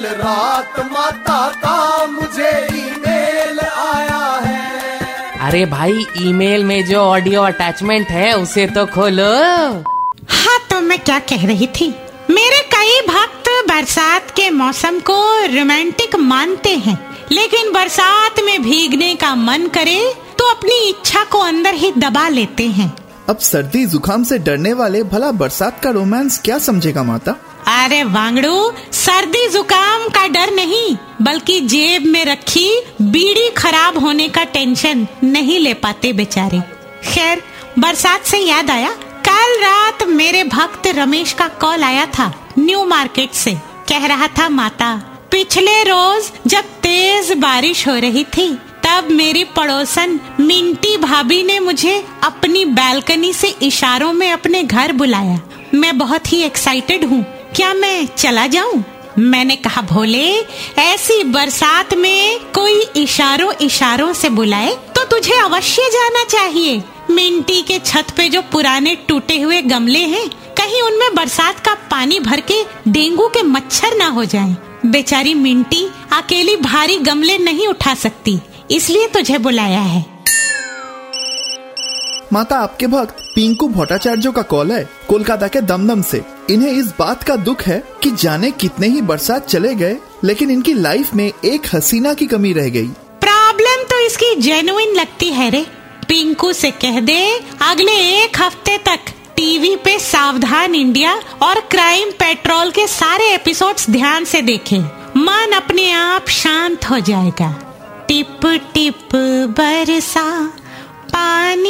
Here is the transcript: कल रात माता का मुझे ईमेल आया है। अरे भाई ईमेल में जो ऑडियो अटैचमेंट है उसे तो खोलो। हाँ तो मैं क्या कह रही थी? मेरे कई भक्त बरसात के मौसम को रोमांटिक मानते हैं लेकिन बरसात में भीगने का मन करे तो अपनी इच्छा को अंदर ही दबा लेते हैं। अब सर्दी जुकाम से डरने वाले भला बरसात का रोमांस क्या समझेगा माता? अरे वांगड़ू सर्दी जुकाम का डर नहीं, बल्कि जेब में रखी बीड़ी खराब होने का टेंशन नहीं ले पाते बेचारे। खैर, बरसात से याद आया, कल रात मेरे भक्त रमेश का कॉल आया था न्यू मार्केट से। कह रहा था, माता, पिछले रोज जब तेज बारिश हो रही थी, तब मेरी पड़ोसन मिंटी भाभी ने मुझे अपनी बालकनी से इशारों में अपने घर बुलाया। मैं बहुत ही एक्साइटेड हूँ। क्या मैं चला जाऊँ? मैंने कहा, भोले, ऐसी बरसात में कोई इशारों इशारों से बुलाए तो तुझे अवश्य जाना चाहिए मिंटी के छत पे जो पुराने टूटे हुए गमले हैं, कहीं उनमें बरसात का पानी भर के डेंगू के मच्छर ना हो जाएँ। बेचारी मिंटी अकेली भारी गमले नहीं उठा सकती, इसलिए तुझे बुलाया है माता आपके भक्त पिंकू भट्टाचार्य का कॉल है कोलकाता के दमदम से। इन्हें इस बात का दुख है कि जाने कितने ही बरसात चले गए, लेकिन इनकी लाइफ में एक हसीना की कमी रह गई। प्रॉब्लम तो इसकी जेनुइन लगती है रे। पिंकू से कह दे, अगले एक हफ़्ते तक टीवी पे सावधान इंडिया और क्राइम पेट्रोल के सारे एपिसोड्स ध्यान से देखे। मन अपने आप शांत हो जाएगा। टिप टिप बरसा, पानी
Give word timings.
कल 0.00 0.06
रात 0.16 0.78
माता 0.92 1.38
का 1.62 2.06
मुझे 2.06 2.50
ईमेल 2.74 3.58
आया 3.60 4.20
है। 4.44 5.38
अरे 5.38 5.64
भाई 5.66 6.04
ईमेल 6.18 6.64
में 6.64 6.84
जो 6.86 7.00
ऑडियो 7.00 7.42
अटैचमेंट 7.42 8.08
है 8.08 8.32
उसे 8.34 8.66
तो 8.66 8.84
खोलो। 8.86 9.24
हाँ 10.30 10.58
तो 10.70 10.80
मैं 10.80 10.98
क्या 10.98 11.18
कह 11.28 11.46
रही 11.46 11.66
थी? 11.76 11.88
मेरे 12.30 12.62
कई 12.74 13.00
भक्त 13.08 13.50
बरसात 13.68 14.30
के 14.30 14.48
मौसम 14.52 14.98
को 15.00 15.18
रोमांटिक 15.56 16.16
मानते 16.22 16.74
हैं 16.78 16.98
लेकिन 17.32 17.72
बरसात 17.72 18.40
में 18.44 18.62
भीगने 18.62 19.14
का 19.14 19.34
मन 19.34 19.68
करे 19.74 20.00
तो 20.38 20.50
अपनी 20.50 20.80
इच्छा 20.88 21.24
को 21.24 21.40
अंदर 21.40 21.74
ही 21.74 21.92
दबा 21.98 22.28
लेते 22.30 22.66
हैं। 22.70 22.92
अब 23.28 23.38
सर्दी 23.42 23.84
जुकाम 23.86 24.24
से 24.24 24.38
डरने 24.40 24.72
वाले 24.72 25.02
भला 25.04 25.30
बरसात 25.34 25.80
का 25.82 25.90
रोमांस 25.90 26.40
क्या 26.44 26.58
समझेगा 26.60 27.02
माता? 27.02 27.36
अरे 27.68 28.02
वांगड़ू 28.04 28.72
सर्दी 29.10 29.46
जुकाम 29.48 30.02
का 30.08 30.26
डर 30.26 30.52
नहीं, 30.54 30.96
बल्कि 31.22 31.58
जेब 31.60 32.04
में 32.06 32.24
रखी 32.24 32.66
बीड़ी 33.02 33.48
खराब 33.50 33.96
होने 33.98 34.28
का 34.28 34.42
टेंशन 34.46 35.06
नहीं 35.24 35.58
ले 35.58 35.72
पाते 35.74 36.12
बेचारे। 36.12 36.60
खैर, 37.04 37.42
बरसात 37.78 38.24
से 38.24 38.38
याद 38.38 38.70
आया, 38.70 38.90
कल 39.28 39.56
रात 39.58 40.02
मेरे 40.08 40.42
भक्त 40.44 40.86
रमेश 40.88 41.32
का 41.32 41.48
कॉल 41.60 41.82
आया 41.82 42.04
था 42.08 42.32
न्यू 42.58 42.84
मार्केट 42.84 43.32
से। 43.32 43.54
कह 43.88 44.06
रहा 44.06 44.28
था, 44.28 44.48
माता, 44.48 44.94
पिछले 45.30 45.82
रोज 45.82 46.30
जब 46.46 46.68
तेज 46.82 47.32
बारिश 47.38 47.86
हो 47.88 47.96
रही 47.96 48.24
थी, 48.36 48.48
तब 48.86 49.08
मेरी 49.10 49.44
पड़ोसन 49.56 50.18
मिंटी 50.40 50.96
भाभी 50.98 51.42
ने 51.42 51.58
मुझे 51.60 51.98
अपनी 52.24 52.64
बालकनी 52.78 53.32
से 53.32 53.54
इशारों 53.62 54.12
में 54.12 54.30
अपने 54.32 54.62
घर 54.62 54.92
बुलाया। 54.92 55.40
मैं 55.74 55.96
बहुत 55.98 56.32
ही 56.32 56.42
एक्साइटेड 56.42 57.04
हूँ। 57.04 57.22
क्या 57.56 57.74
मैं 57.74 58.06
चला 58.08 58.46
जाऊँ? 58.46 58.82
मैंने 59.20 59.56
कहा, 59.56 59.80
भोले, 59.82 60.28
ऐसी 60.78 61.22
बरसात 61.24 61.94
में 61.94 62.40
कोई 62.54 62.80
इशारों 62.96 63.52
इशारों 63.62 64.12
से 64.12 64.28
बुलाए 64.30 64.74
तो 64.96 65.04
तुझे 65.06 65.34
अवश्य 65.34 65.88
जाना 65.92 66.24
चाहिए 66.26 66.82
मिंटी 67.10 67.60
के 67.62 67.78
छत 67.78 68.10
पे 68.16 68.28
जो 68.28 68.42
पुराने 68.52 68.94
टूटे 69.08 69.38
हुए 69.40 69.60
गमले 69.62 70.04
हैं, 70.06 70.28
कहीं 70.58 70.82
उनमें 70.82 71.14
बरसात 71.14 71.60
का 71.60 71.74
पानी 71.90 72.20
भर 72.20 72.40
के 72.50 72.62
डेंगू 72.88 73.28
के 73.28 73.42
मच्छर 73.44 73.96
ना 73.96 74.06
हो 74.08 74.24
जाएँ। 74.24 74.56
बेचारी 74.86 75.34
मिंटी 75.34 75.84
अकेली 76.12 76.56
भारी 76.58 76.96
गमले 77.00 77.36
नहीं 77.38 77.66
उठा 77.68 77.94
सकती, 77.96 78.38
इसलिए 78.70 79.06
तुझे 79.08 79.38
बुलाया 79.38 79.80
है 79.80 80.04
माता 82.32 82.56
आपके 82.56 82.86
भक्त 82.86 83.16
पिंकू 83.34 83.68
भट्टाचार्य 83.68 84.30
का 84.32 84.42
कॉल 84.42 84.70
है 84.72 84.82
कोलकाता 85.08 85.46
के 85.48 85.60
दमदम 85.62 86.02
से। 86.02 86.22
इन्हें 86.50 86.70
इस 86.70 86.92
बात 86.98 87.22
का 87.22 87.36
दुख 87.38 87.62
है 87.62 87.82
कि 88.02 88.10
जाने 88.12 88.50
कितने 88.52 88.88
ही 88.88 89.00
बरसात 89.02 89.46
चले 89.46 89.74
गए, 89.74 89.96
लेकिन 90.24 90.50
इनकी 90.50 90.72
लाइफ 90.74 91.14
में 91.14 91.26
एक 91.26 91.66
हसीना 91.74 92.12
की 92.14 92.26
कमी 92.26 92.52
रह 92.52 92.68
गई। 92.68 92.88
प्रॉब्लम 93.20 93.82
तो 93.84 93.98
इसकी 94.06 94.34
जेनुइन 94.36 94.94
लगती 94.94 95.28
है 95.30 95.48
रे। 95.50 95.64
पिंकू 96.08 96.52
से 96.52 96.70
कह 96.76 97.00
दे, 97.00 97.20
अगले 97.62 97.96
एक 98.14 98.40
हफ़्ते 98.40 98.76
तक 98.78 99.12
टीवी 99.36 99.74
पे 99.76 99.98
सावधान 99.98 100.74
इंडिया 100.74 101.14
और 101.42 101.60
क्राइम 101.70 102.10
पेट्रोल 102.18 102.70
के 102.70 102.86
सारे 102.88 103.28
एपिसोड्स 103.34 103.90
ध्यान 103.90 104.24
से 104.24 104.42
देखे। 104.42 104.78
मन 105.18 105.52
अपने 105.56 105.90
आप 105.92 106.28
शांत 106.30 106.90
हो 106.90 106.98
जाएगा। 107.00 107.52
टिप 108.08 108.46
टिप 108.74 109.14
बरसा, 109.58 110.26
पानी 111.08 111.69